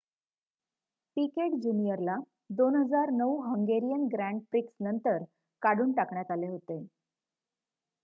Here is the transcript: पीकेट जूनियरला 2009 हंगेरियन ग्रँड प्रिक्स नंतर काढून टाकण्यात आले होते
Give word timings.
पीकेट 1.17 1.57
जूनियरला 1.63 2.15
2009 2.55 3.29
हंगेरियन 3.45 4.07
ग्रँड 4.13 4.41
प्रिक्स 4.51 4.73
नंतर 4.81 5.23
काढून 5.61 5.91
टाकण्यात 5.93 6.31
आले 6.31 6.47
होते 6.47 6.83